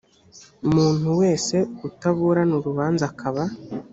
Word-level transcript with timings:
muntu 0.73 1.07
wese 1.21 1.55
utaburana 1.87 2.53
urubanza 2.59 3.03
akaba 3.11 3.43